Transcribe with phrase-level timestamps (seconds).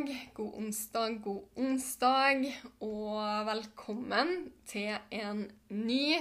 [0.00, 6.16] onsdag, god onsdag, god onsdag, og velkommen til en ny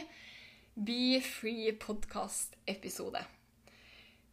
[0.75, 3.21] Be Free podcast-episode.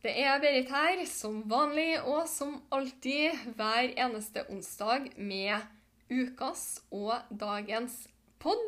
[0.02, 5.62] Det er Berit her, som vanlig og som alltid hver eneste onsdag med
[6.10, 8.08] ukas og dagens
[8.42, 8.66] pod.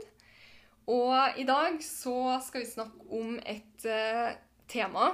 [0.86, 4.30] Og i dag så skal vi snakke om et uh,
[4.68, 5.10] tema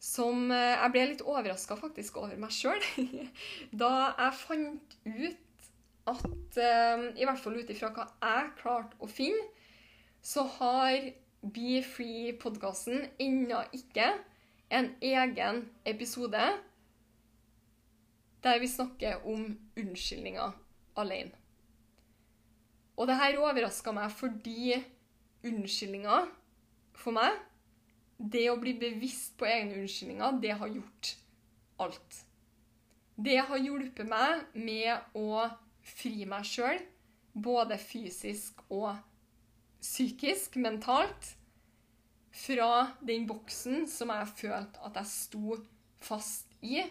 [0.00, 2.80] som eh, jeg ble litt overraska faktisk over meg sjøl.
[3.82, 5.46] da jeg fant ut
[6.10, 9.44] at eh, I hvert fall ut ifra hva jeg klarte å finne,
[10.24, 14.10] så har Be Free-podkasten ennå ikke
[14.76, 16.42] en egen episode
[18.44, 20.52] der vi snakker om unnskyldninger
[21.00, 21.36] alene.
[22.96, 24.76] Og det her overraska meg fordi
[25.48, 26.28] unnskyldninger
[27.00, 27.36] for meg
[28.20, 31.14] det å bli bevisst på egne unnskyldninger, det har gjort
[31.80, 32.22] alt.
[33.20, 35.46] Det har hjulpet meg med å
[35.84, 36.80] fri meg sjøl,
[37.32, 38.92] både fysisk og
[39.80, 41.34] psykisk, mentalt,
[42.30, 45.56] fra den boksen som jeg følte at jeg sto
[46.00, 46.84] fast i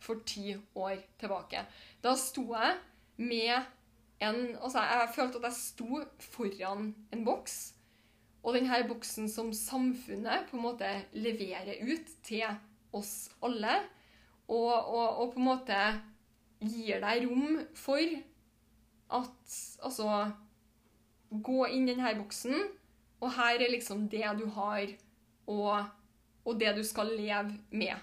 [0.00, 1.62] for ti år tilbake.
[2.02, 2.80] Da sto jeg
[3.20, 3.54] med
[4.20, 7.72] en Altså, jeg følte at jeg sto foran en boks.
[8.40, 12.46] Og denne boksen som samfunnet på en måte leverer ut til
[12.96, 13.76] oss alle,
[14.48, 15.80] og, og, og på en måte
[16.60, 18.00] gir deg rom for
[19.10, 20.06] at Altså
[21.30, 22.56] Gå inn i denne boksen,
[23.22, 24.88] og her er liksom det du har,
[25.46, 25.84] og,
[26.42, 27.94] og det du skal leve med.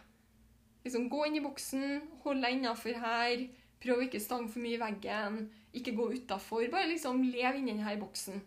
[0.85, 3.43] Liksom Gå inn i boksen, hold deg innafor her,
[3.83, 5.41] prøv å ikke stange for mye i veggen,
[5.75, 6.63] ikke gå utafor.
[6.71, 8.39] Bare liksom lev inni denne boksen.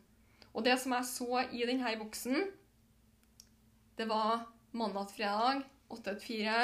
[0.55, 2.49] Og det som jeg så i denne boksen,
[3.99, 6.57] det var mandag til fredag, 8 til 4.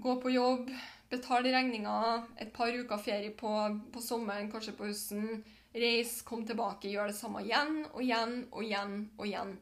[0.00, 0.70] Gå på jobb,
[1.10, 3.52] betale regninger, et par uker ferie på,
[3.92, 5.42] på sommeren, kanskje på høsten.
[5.74, 9.52] Reis, kom tilbake, gjør det samme igjen og igjen og igjen og igjen.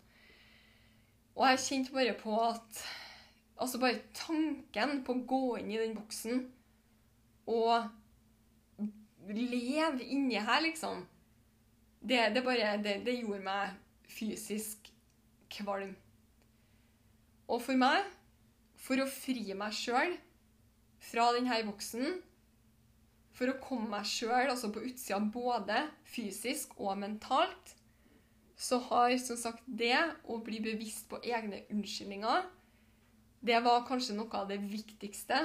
[1.36, 2.86] Og jeg kjente bare på at
[3.58, 6.44] Altså bare tanken på å gå inn i den boksen
[7.50, 7.88] og
[9.34, 11.00] leve inni her, liksom
[12.08, 13.74] det, det bare det, det gjorde meg
[14.08, 14.88] fysisk
[15.52, 15.94] kvalm.
[17.48, 18.04] Og for meg,
[18.78, 20.14] for å fri meg sjøl
[21.08, 22.20] fra denne boksen,
[23.38, 27.74] for å komme meg sjøl altså på utsida både fysisk og mentalt,
[28.58, 32.48] så har som sagt det å bli bevisst på egne unnskyldninger
[33.38, 35.44] Det var kanskje noe av det viktigste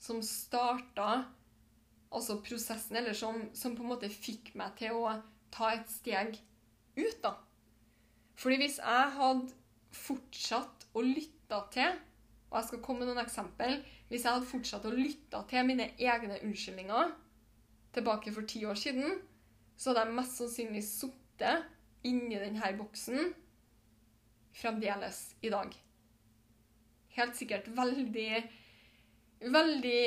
[0.00, 1.26] som starta
[2.08, 5.10] altså prosessen, eller som, som på en måte fikk meg til å
[5.54, 6.36] ta et steg
[6.98, 7.34] ut, da.
[8.38, 9.54] Fordi hvis jeg hadde
[9.94, 11.96] fortsatt å lytte til,
[12.48, 13.74] og jeg skal komme med noen eksempel
[14.08, 17.10] Hvis jeg hadde fortsatt å lytte til mine egne unnskyldninger
[17.92, 19.18] tilbake for ti år siden,
[19.76, 23.34] så hadde jeg mest sannsynlig sittet inni denne boksen
[24.56, 25.74] fremdeles i dag.
[27.18, 28.30] Helt sikkert veldig
[29.38, 30.00] Veldig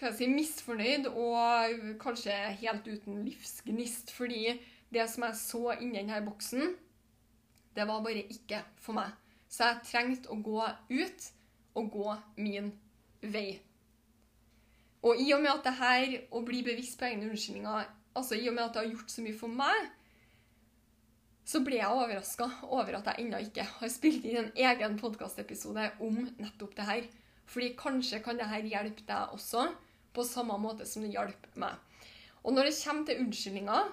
[0.00, 4.12] hva si, misfornøyd og kanskje helt uten livsgnist.
[4.16, 4.56] Fordi
[4.90, 6.74] det som jeg så inni denne boksen,
[7.76, 9.12] det var bare ikke for meg.
[9.50, 11.30] Så jeg trengte å gå ut
[11.78, 12.72] og gå min
[13.22, 13.60] vei.
[15.06, 17.88] Og i og med at det her å bli bevisst på egne unnskyldninger
[18.18, 19.90] altså I og med at det har gjort så mye for meg,
[21.46, 25.86] så ble jeg overraska over at jeg ennå ikke har spilt inn en egen podkastepisode
[26.04, 27.06] om nettopp det her.
[27.50, 29.64] Fordi kanskje kan det her hjelpe deg også
[30.12, 31.76] på samme måte som det hjalp meg.
[32.44, 33.90] Og når det kommer til unnskyldninger,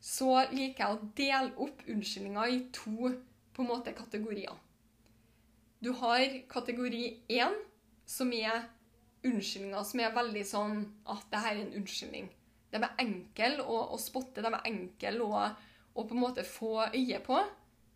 [0.00, 3.12] så liker jeg å dele opp unnskyldninger i to
[3.54, 4.54] på en måte kategorier.
[5.82, 7.54] Du har kategori én,
[8.08, 8.66] som er
[9.26, 12.28] unnskyldninger som er veldig sånn at det her er en unnskyldning.
[12.72, 15.44] De er enkle å, å spotte, de er enkle å,
[15.94, 17.38] å på en måte få øye på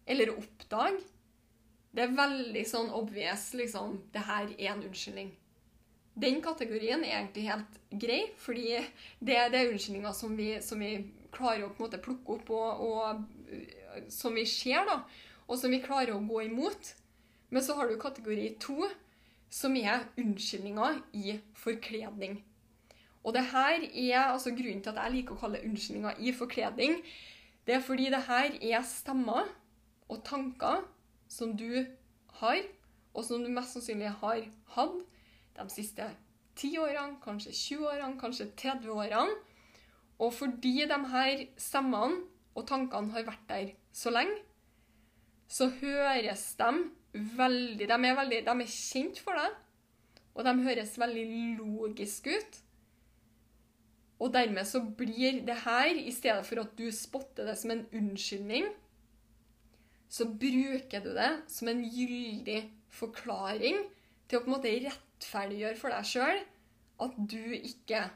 [0.06, 1.02] eller oppdage.
[1.92, 5.32] Det er veldig sånn obvious liksom, det her er en unnskyldning.
[6.14, 8.66] Den kategorien er egentlig helt grei, fordi
[9.20, 10.92] det, det er unnskyldninger som vi, som vi
[11.32, 14.98] klarer å på en måte plukke opp, og, og som vi ser, da,
[15.48, 16.92] og som vi klarer å gå imot.
[17.52, 18.88] Men så har du kategori to,
[19.52, 22.38] som er unnskyldninger i forkledning.
[23.22, 26.32] Og det her er altså grunnen til at jeg liker å kalle det unnskyldninger i
[26.36, 26.96] forkledning.
[27.68, 29.50] Det er fordi det her er stemmer
[30.10, 30.82] og tanker
[31.30, 31.84] som du
[32.40, 32.62] har,
[33.12, 34.44] og som du mest sannsynlig har
[34.74, 35.04] hatt
[35.56, 36.06] de siste
[36.56, 39.36] 10 årene, kanskje 20 årene, kanskje 30 årene.
[40.22, 42.22] Og fordi de her stemmene
[42.54, 44.36] og tankene har vært der så lenge,
[45.48, 46.72] så høres de
[47.12, 49.56] veldig De er, veldig, de er kjent for deg,
[50.32, 51.24] og de høres veldig
[51.58, 52.60] logiske ut.
[54.22, 57.84] Og dermed så blir det her, i stedet for at du spotter det som en
[57.92, 58.68] unnskyldning,
[60.08, 62.60] så bruker du det som en gyldig
[62.92, 63.80] forklaring
[64.32, 66.38] til å på en måte rettferdiggjøre for deg sjøl
[67.04, 68.06] at du ikke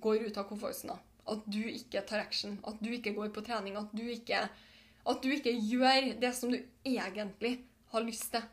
[0.00, 0.96] går ut av komfortsona.
[1.28, 2.56] At du ikke tar action.
[2.64, 3.76] At du ikke går på trening.
[3.76, 7.58] At du ikke, at du ikke gjør det som du egentlig
[7.92, 8.44] har lyst til.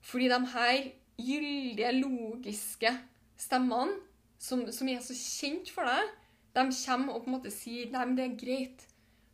[0.00, 0.78] Fordi de her
[1.20, 2.92] gyldige, logiske
[3.40, 3.98] stemmene
[4.40, 6.14] som, som, er så kjent for deg,
[6.56, 8.86] de kommer og på en måte sier nei, men det er greit,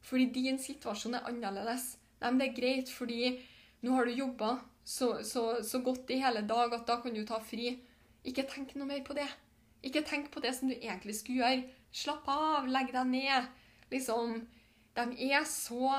[0.05, 1.93] fordi din situasjon er annerledes.
[2.19, 3.37] Nei, men det er greit, fordi
[3.87, 4.57] nå har du jobba
[4.87, 7.73] så, så, så, godt i hele dag at da kan du ta fri.
[8.27, 9.27] Ikke tenk noe mer på det.
[9.83, 11.65] Ikke tenk på det som du egentlig skulle gjøre.
[11.91, 13.49] Slapp av, legg deg ned.
[13.91, 14.39] Liksom
[14.97, 15.99] De er så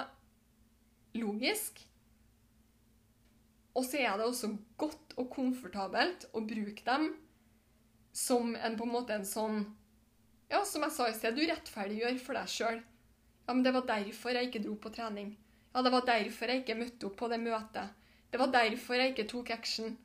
[1.20, 1.84] logiske.
[3.78, 7.12] Og så er det også godt og komfortabelt å bruke dem
[8.16, 9.60] som en på en måte en sånn
[10.50, 12.80] Ja, som jeg sa i sted, du rettferdiggjør for deg sjøl.
[12.80, 15.34] Ja, men det var derfor jeg ikke dro på trening.
[15.76, 17.97] Ja, det var derfor jeg ikke møtte opp på det møtet.
[18.32, 19.98] Det var derfor jeg ikke tok action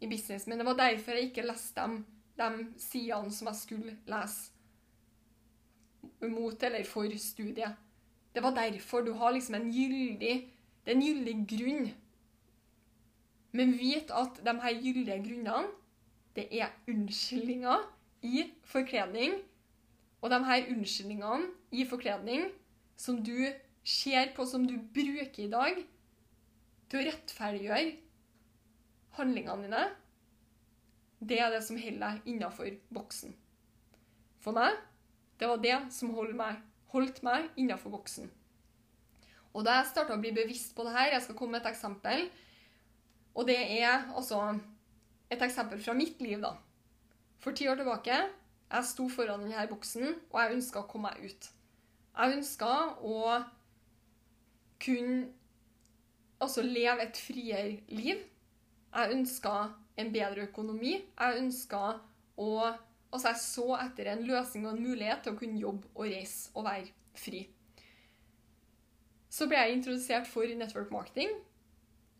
[0.00, 2.04] i business, men Det var derfor jeg ikke leste dem,
[2.38, 4.50] de sidene som jeg skulle lese.
[6.22, 7.76] Mot eller for studiet.
[8.34, 10.52] Det var derfor du har liksom en gyldig
[10.84, 11.92] Det er en gyldig grunn.
[13.52, 15.68] Men vit at de her gyldige grunnene
[16.36, 17.78] det er unnskyldninger
[18.22, 19.32] i forkledning.
[20.22, 22.42] Og de her unnskyldningene i forkledning
[22.96, 23.46] som du
[23.84, 25.84] ser på, som du bruker i dag
[26.92, 27.94] til å rettferdiggjøre
[29.16, 29.84] handlingene dine,
[31.22, 33.32] det er det som holder deg innafor boksen.
[34.42, 34.76] For meg,
[35.40, 36.58] det var det som holdt meg,
[36.92, 38.28] holdt meg innafor boksen.
[39.52, 41.72] Og da jeg starta å bli bevisst på det her, jeg skal komme med et
[41.72, 42.26] eksempel,
[43.32, 44.42] og det er altså
[45.32, 46.56] et eksempel fra mitt liv, da.
[47.40, 48.18] For ti år tilbake
[48.72, 51.48] jeg sto foran denne boksen, og jeg ønska å komme meg ut.
[52.12, 53.16] Jeg ønska å
[54.82, 55.30] kunne
[56.42, 58.22] altså leve et friere liv.
[58.92, 59.52] Jeg ønska
[59.98, 60.96] en bedre økonomi.
[60.98, 61.84] Jeg ønska
[62.36, 62.48] å
[63.12, 66.48] Altså, jeg så etter en løsning og en mulighet til å kunne jobbe og reise
[66.56, 67.42] og være fri.
[69.28, 71.34] Så ble jeg introdusert for network marketing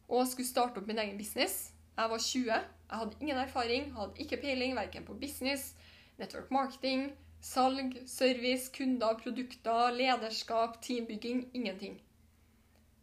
[0.09, 1.73] og skulle starte opp min egen business.
[1.97, 2.45] Jeg var 20.
[2.45, 5.75] Jeg hadde ingen erfaring, hadde ikke peiling verken på business,
[6.21, 11.47] network marketing, salg, service, kunder, produkter, lederskap, teambygging.
[11.55, 12.01] Ingenting.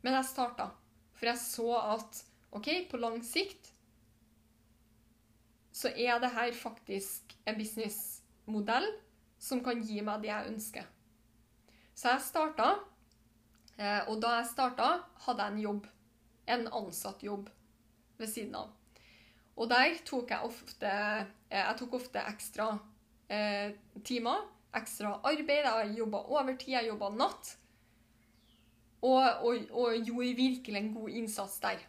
[0.01, 0.69] Men jeg starta,
[1.19, 1.67] for jeg så
[1.97, 2.23] at
[2.55, 3.73] OK, på lang sikt
[5.75, 8.87] så er det her faktisk en businessmodell
[9.39, 10.87] som kan gi meg det jeg ønsker.
[11.95, 12.73] Så jeg starta,
[13.77, 14.89] eh, og da jeg starta,
[15.25, 15.87] hadde jeg en jobb.
[16.49, 17.49] En ansatt jobb
[18.19, 18.73] ved siden av.
[19.59, 22.69] Og der tok jeg ofte eh, Jeg tok ofte ekstra
[23.27, 25.67] eh, timer, ekstra arbeid.
[25.67, 27.55] Jeg jobba overtid, jeg jobba natt.
[28.99, 31.79] Og, og, og, gjorde virkelig en god innsats der.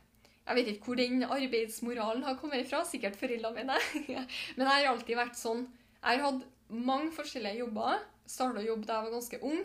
[0.46, 3.76] Jeg vet ikke hvor den arbeidsmoralen har kommet fra, sikkert foreldrene mine.
[4.56, 5.66] Men jeg har alltid vært sånn.
[6.00, 8.02] Jeg har hatt mange forskjellige jobber.
[8.30, 9.60] Starta jobb da jeg var ganske ung.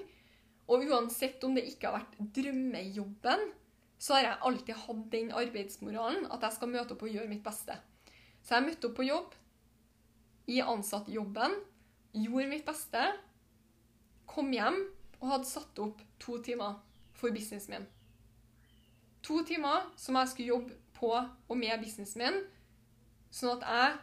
[0.65, 3.45] Og uansett om det ikke har vært drømmejobben,
[4.01, 7.45] så har jeg alltid hatt den arbeidsmoralen at jeg skal møte opp og gjøre mitt
[7.45, 7.77] beste.
[8.45, 9.37] Så jeg møtte opp på jobb
[10.51, 11.55] i ansattjobben,
[12.13, 13.05] gjorde mitt beste,
[14.29, 14.77] kom hjem
[15.21, 16.81] og hadde satt opp to timer
[17.15, 17.87] for businessen min.
[19.25, 22.41] To timer som jeg skulle jobbe på og med businessen min,
[23.33, 23.95] sånn at jeg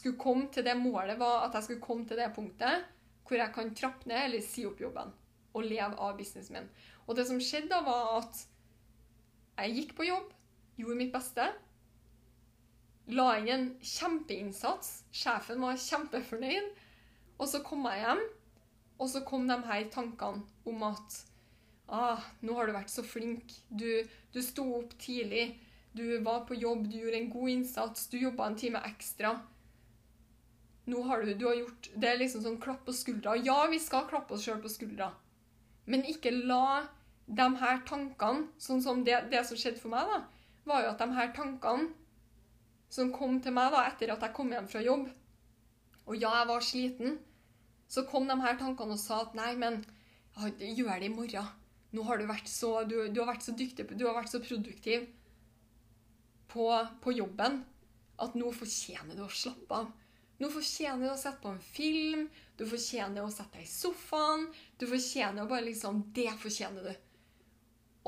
[0.00, 2.86] skulle komme til det målet var at jeg skulle komme til det punktet
[3.26, 5.10] hvor jeg kan trappe ned eller si opp jobben
[5.54, 6.70] og leve av businessen min.
[7.06, 8.44] Og det som skjedde da, var at
[9.60, 10.30] jeg gikk på jobb,
[10.78, 11.46] gjorde mitt beste,
[13.10, 14.92] la inn en kjempeinnsats.
[15.10, 16.70] Sjefen var kjempefornøyd.
[17.40, 18.22] Og så kom jeg hjem,
[19.00, 21.18] og så kom de her tankene om at
[21.90, 23.52] ah, nå har du vært så flink.
[23.68, 23.88] Du,
[24.32, 25.58] du sto opp tidlig.
[25.92, 28.06] Du var på jobb, du gjorde en god innsats.
[28.10, 29.34] Du jobba en time ekstra.
[30.90, 33.36] Nå har du, du har gjort Det er liksom sånn klapp på skuldra.
[33.44, 35.10] Ja, vi skal klappe oss sjøl på skuldra,
[35.90, 36.88] men ikke la
[37.30, 40.22] de her tankene Sånn som det, det som skjedde for meg, da,
[40.66, 41.90] var jo at de her tankene
[42.90, 45.04] som kom til meg da etter at jeg kom hjem fra jobb,
[46.08, 47.20] og ja, jeg var sliten,
[47.86, 49.78] så kom de her tankene og sa at nei, men
[50.58, 51.59] gjør det i morgen.
[51.96, 54.40] Nå har du vært så, du, du har vært så dyktig, du har vært så
[54.42, 55.08] produktiv
[56.50, 56.66] på,
[57.02, 57.62] på jobben
[58.20, 59.90] at nå fortjener du å slappe av.
[60.40, 62.24] Nå fortjener du å sette på en film,
[62.56, 64.46] du fortjener å sette deg i sofaen.
[64.80, 66.92] Du fortjener å bare liksom Det fortjener du.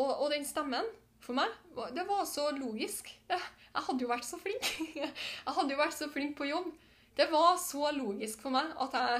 [0.00, 0.88] Og, og den stemmen
[1.22, 1.52] for meg,
[1.94, 3.10] det var så logisk.
[3.28, 3.40] Jeg,
[3.76, 4.64] hadde jo vært så flink.
[4.96, 6.72] Jeg hadde jo vært så flink på jobb.
[7.16, 9.16] Det var så logisk for meg at jeg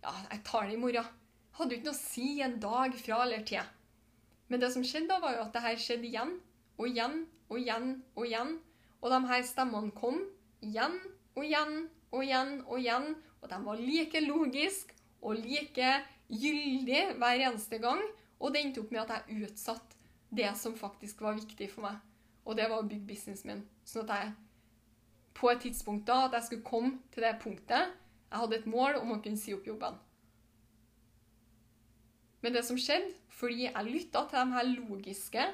[0.00, 1.08] ja, jeg tar det i morgen.
[1.58, 3.74] Hadde jo ikke noe å si en dag fra eller til.
[4.48, 6.36] Men det som skjedde, da, var jo at det her skjedde igjen
[6.76, 8.52] og igjen og igjen og igjen.
[9.02, 10.20] Og de her stemmene kom
[10.64, 10.98] igjen
[11.36, 11.74] og igjen
[12.12, 13.08] og igjen og igjen.
[13.42, 15.90] Og de var like logiske og like
[16.30, 18.02] gyldige hver eneste gang.
[18.40, 19.96] Og det endte opp med at jeg utsatte
[20.36, 22.00] det som faktisk var viktig for meg.
[22.46, 23.62] Og det var å bygge businessen min.
[23.86, 24.34] Sånn at jeg
[25.36, 27.92] på et tidspunkt da, at jeg skulle komme til det punktet
[28.26, 29.94] jeg hadde et mål om å kunne si opp jobben.
[32.46, 35.44] Men det som skjedde, fordi jeg lytta til de her logiske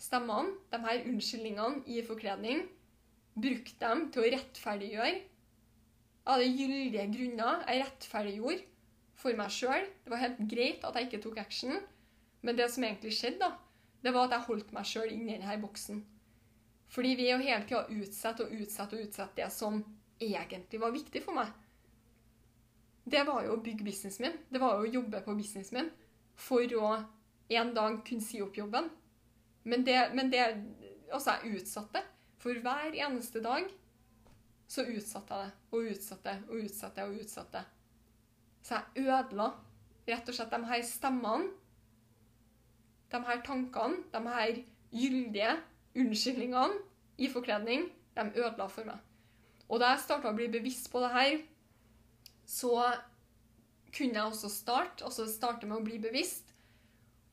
[0.00, 2.62] stemmene, de her unnskyldningene i forkledning,
[3.34, 5.18] brukte dem til å rettferdiggjøre
[6.32, 8.64] av det gyldige grunner jeg rettferdiggjorde
[9.20, 9.84] for meg sjøl.
[10.00, 11.76] Det var helt greit at jeg ikke tok action,
[12.40, 13.50] men det som egentlig skjedde, da,
[14.00, 15.98] det var at jeg holdt meg sjøl inni denne boksen.
[16.94, 19.76] Fordi vi er jo hele tida utsatt og utsatt og utsatt det som
[20.24, 21.52] egentlig var viktig for meg.
[23.04, 24.40] Det var jo å bygge businessen min.
[24.48, 25.92] Det var jo å jobbe på businessen min
[26.36, 26.90] for å
[27.54, 28.88] en dag kunne si opp jobben.
[29.64, 30.46] Men det, men det
[31.14, 32.00] Altså, jeg utsatte.
[32.42, 33.68] For hver eneste dag
[34.66, 37.60] så utsatte jeg det og utsatte og utsatte og utsatte.
[38.64, 39.50] Så jeg ødela
[40.08, 41.52] rett og slett de her stemmene
[43.14, 44.60] de her tankene, de her
[44.92, 45.56] gyldige
[45.96, 46.78] unnskyldningene
[47.18, 48.98] i forkledning, de ødela for meg.
[49.68, 51.36] Og da jeg starta å bli bevisst på det her,
[52.46, 52.74] så
[53.94, 56.50] kunne jeg også starte, altså starte med å bli bevisst.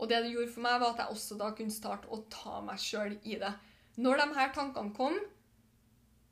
[0.01, 2.61] Og det det gjorde for meg, var at jeg også da kunne starte å ta
[2.65, 3.51] meg sjøl i det.
[4.01, 5.17] Når de her tankene kom,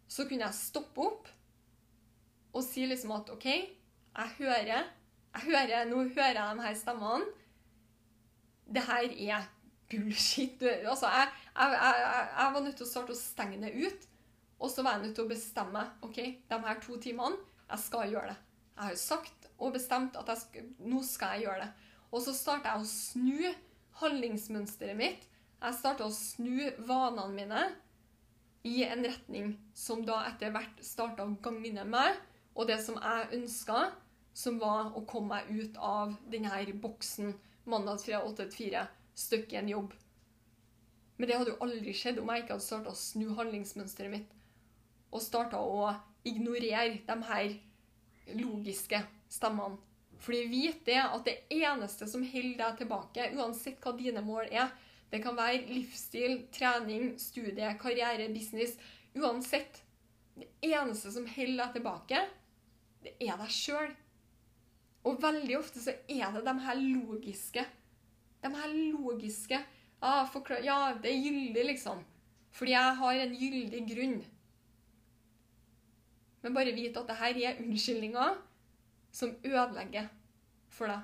[0.10, 1.28] så kunne jeg stoppe opp
[2.50, 4.88] og si liksom at OK, jeg hører,
[5.36, 7.28] jeg hører Nå hører jeg de her stemmene
[8.74, 9.48] det her er
[9.90, 10.62] bullshit.
[10.62, 14.08] Altså, jeg, jeg, jeg, jeg, var nødt til å starte å stenge det ut.
[14.60, 16.20] Og så var jeg nødt til å bestemme ok,
[16.50, 18.38] de her to timene, jeg skal gjøre det.
[18.76, 21.70] Jeg har jo sagt og bestemte at skal, nå skal jeg gjøre det.
[22.10, 23.50] Og så starta jeg å snu
[24.00, 25.28] handlingsmønsteret mitt.
[25.60, 27.64] Jeg starta å snu vanene mine
[28.68, 32.18] i en retning som da etter hvert starta å gagne meg,
[32.56, 33.90] og det som jeg ønska,
[34.34, 37.34] som var å komme meg ut av denne boksen
[37.70, 38.84] mandag fra 8 til 4,
[39.20, 39.94] støkk i en jobb.
[41.20, 44.36] Men det hadde jo aldri skjedd om jeg ikke hadde starta å snu handlingsmønsteret mitt
[45.10, 45.90] og starta å
[46.28, 47.56] ignorere de her
[48.38, 49.80] logiske stemmene.
[50.20, 54.72] Fordi vit det at det eneste som holder deg tilbake, uansett hva dine mål er
[55.10, 58.76] Det kan være livsstil, trening, studie, karriere, business
[59.18, 59.82] Uansett.
[60.36, 62.20] Det eneste som holder deg tilbake,
[63.04, 63.90] det er deg sjøl.
[65.08, 67.64] Og veldig ofte så er det de her logiske
[68.44, 69.58] De her logiske
[70.04, 70.28] ah,
[70.64, 72.04] Ja, det er gyldig, liksom.
[72.52, 74.20] Fordi jeg har en gyldig grunn.
[76.44, 78.38] Men bare vit at det her er unnskyldninger
[79.12, 80.08] som ødelegger
[80.72, 81.04] for deg.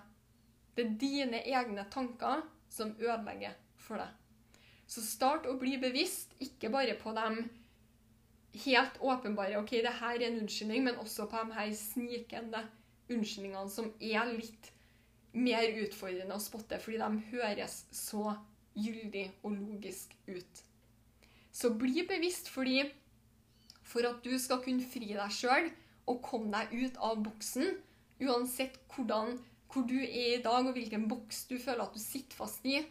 [0.76, 4.12] Det er dine egne tanker som ødelegger for deg.
[4.88, 7.46] Så start å bli bevisst, ikke bare på dem
[8.66, 12.62] helt åpenbare OK, det her er en unnskyldning, men også på de her snikende
[13.12, 14.72] unnskyldningene som er litt
[15.36, 18.38] mer utfordrende å spotte, fordi de høres så
[18.76, 20.62] gyldig og logisk ut.
[21.56, 22.84] Så bli bevisst, fordi
[23.96, 25.70] for at du skal kunne fri deg sjøl
[26.12, 27.78] og komme deg ut av boksen,
[28.20, 29.38] uansett hvordan,
[29.72, 32.82] hvor du er i dag, og hvilken boks du føler at du sitter fast i,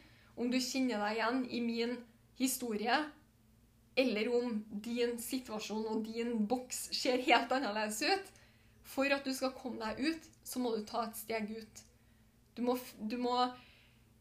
[0.40, 1.94] om du kjenner deg igjen i min
[2.40, 2.96] historie,
[4.00, 8.32] eller om din situasjon og din boks ser helt annerledes ut,
[8.84, 11.84] for at du skal komme deg ut, så må du ta et steg ut.
[12.56, 13.36] Du må Du må,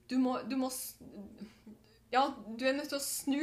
[0.09, 0.69] du må, du må
[2.11, 2.27] Ja,
[2.59, 3.41] du er nødt til å snu.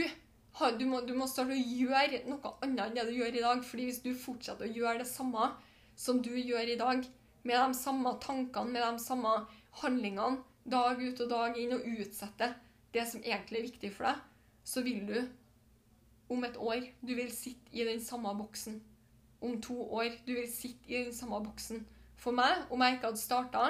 [0.78, 3.64] Du må, du må starte å gjøre noe annet enn det du gjør i dag.
[3.64, 5.52] fordi hvis du fortsetter å gjøre det samme
[5.96, 7.06] som du gjør i dag,
[7.42, 9.46] med de samme tankene, med de samme
[9.80, 12.54] handlingene, dag ut og dag inn, og utsetter
[12.92, 14.24] det som egentlig er viktig for deg,
[14.64, 15.16] så vil du
[16.30, 18.80] om et år du vil sitte i den samme boksen
[19.40, 20.12] om to år.
[20.26, 21.86] Du vil sitte i den samme boksen.
[22.20, 23.68] For meg, om jeg ikke hadde starta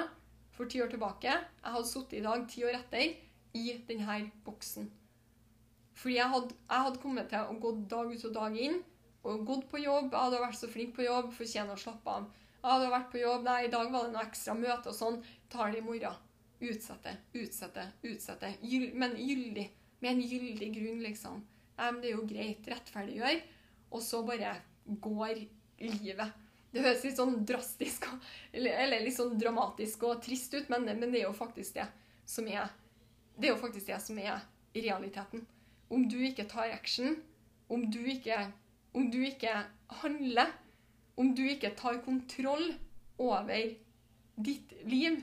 [0.51, 3.13] for ti år tilbake, jeg hadde sittet i dag, ti år etter,
[3.53, 4.91] i denne boksen.
[6.01, 8.79] Fordi jeg hadde, jeg hadde kommet til å gå dag ut og dag inn
[9.21, 10.09] og gått på jobb.
[10.09, 12.27] Jeg hadde vært så flink på jobb, fortjener å slappe av.
[12.61, 15.21] Jeg hadde vært på jobb, nei, i dag var det noe ekstra møte og sånn.
[15.53, 16.17] Tar det i morgen.
[16.61, 18.51] Utsette, utsette, utsette.
[18.65, 19.67] Gyll, men gyldig.
[20.01, 21.41] Med en gyldig grunn, liksom.
[21.77, 22.69] Nei, men det er jo greit.
[22.69, 23.41] Rettferdiggjør.
[23.91, 24.55] Og så bare
[25.05, 25.41] går
[25.81, 26.37] livet.
[26.71, 28.05] Det høres litt sånn drastisk
[28.55, 31.87] eller litt sånn dramatisk og trist ut, men, men, det er jo faktisk det
[32.23, 32.69] som er
[33.35, 34.39] Det er jo faktisk det som er
[34.75, 35.43] realiteten.
[35.91, 37.17] Om du ikke tar action,
[37.69, 38.37] om du ikke,
[38.93, 39.53] om du ikke
[40.01, 40.51] handler,
[41.19, 42.71] om du ikke tar kontroll
[43.19, 43.75] over
[44.39, 45.19] ditt liv,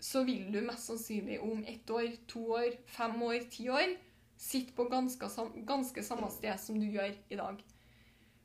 [0.00, 3.96] så vil du mest sannsynlig om ett år, to år, fem år, ti år
[4.36, 5.28] sitte på ganske,
[5.64, 7.60] ganske samme sted som du gjør i dag.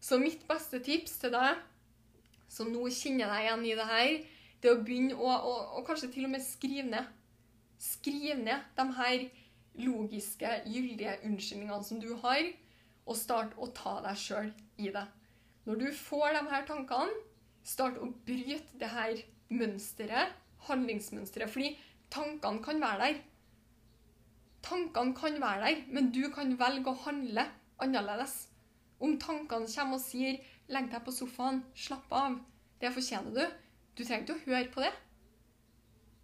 [0.02, 1.60] Så mitt beste tips til deg
[2.52, 4.14] som nå kjenner deg igjen i det her,
[4.62, 7.12] det er å begynne å og, å kanskje til og med skrive ned.
[7.82, 9.24] Skriv ned de her
[9.80, 12.44] logiske, gyldige unnskyldningene som du har,
[13.06, 14.52] og start å ta deg sjøl
[14.82, 15.06] i det.
[15.66, 17.24] Når du får de her tankene,
[17.64, 19.20] start å bryte det her
[19.54, 20.34] mønsteret,
[20.68, 21.52] handlingsmønsteret.
[21.52, 21.76] Fordi
[22.14, 23.20] tankene kan være der.
[24.66, 27.46] Tankene kan være der, men du kan velge å handle
[27.82, 28.48] annerledes.
[29.02, 30.38] Om tankene kommer og sier
[30.70, 32.40] 'legg deg på sofaen, slapp av',
[32.82, 33.46] det fortjener du.
[33.98, 34.92] Du trenger ikke å høre på det.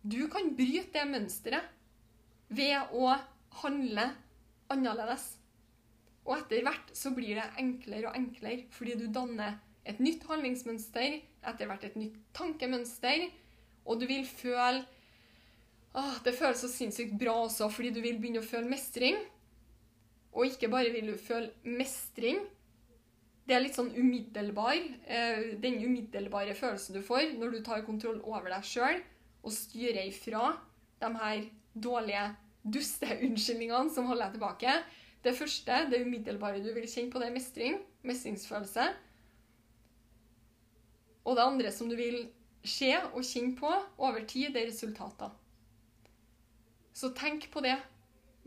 [0.07, 1.73] Du kan bryte det mønsteret
[2.49, 3.17] ved å
[3.61, 4.09] handle
[4.73, 5.29] annerledes.
[6.27, 11.21] Og etter hvert så blir det enklere og enklere, fordi du danner et nytt handlingsmønster,
[11.47, 13.29] etter hvert et nytt tankemønster,
[13.87, 14.83] og du vil føle
[15.95, 19.15] ah, Det føles så sinnssykt bra også, fordi du vil begynne å føle mestring.
[20.35, 22.43] Og ikke bare vil du føle mestring,
[23.47, 24.75] det er litt sånn umiddelbar.
[25.07, 28.99] Eh, den umiddelbare følelsen du får når du tar kontroll over deg sjøl
[29.47, 30.51] og styrer ifra
[30.99, 32.25] de her dårlige
[32.73, 34.77] dusteunnskyldningene som holder deg tilbake.
[35.23, 37.79] Det første, det umiddelbare du vil kjenne på, det er mestring.
[38.07, 38.87] Mestringsfølelse.
[41.27, 42.21] Og det andre som du vil
[42.67, 45.33] se og kjenne på over tid, det er resultater.
[46.95, 47.75] Så tenk på det.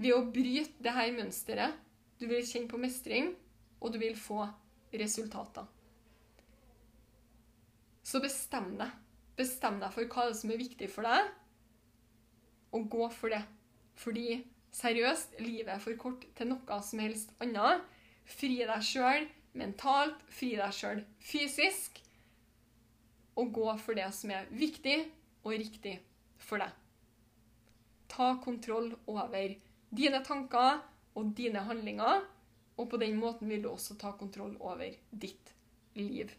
[0.01, 1.77] Ved å bryte det her mønsteret.
[2.21, 3.35] Du vil kjenne på mestring,
[3.81, 4.47] og du vil få
[4.97, 5.68] resultater.
[8.05, 8.90] Så bestem deg.
[9.38, 11.29] Bestem deg for hva som er viktig for deg,
[12.77, 13.40] og gå for det.
[14.01, 14.41] Fordi
[14.75, 17.85] seriøst, livet er for kort til noe som helst annet.
[18.31, 19.27] Fri deg sjøl
[19.59, 21.99] mentalt, fri deg sjøl fysisk,
[23.41, 24.99] og gå for det som er viktig
[25.43, 25.97] og riktig
[26.39, 26.71] for deg.
[28.11, 29.57] Ta kontroll over
[29.91, 30.83] dine tanker
[31.19, 32.23] og dine handlinger
[32.81, 35.53] og på den måten vil du også ta kontroll over ditt
[35.99, 36.31] liv.